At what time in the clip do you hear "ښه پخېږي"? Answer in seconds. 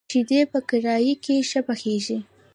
1.49-2.17